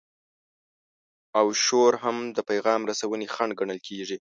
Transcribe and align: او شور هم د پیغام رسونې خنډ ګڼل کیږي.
او 1.39 1.47
شور 1.63 1.93
هم 2.03 2.17
د 2.35 2.37
پیغام 2.49 2.81
رسونې 2.89 3.27
خنډ 3.33 3.51
ګڼل 3.59 3.79
کیږي. 3.87 4.17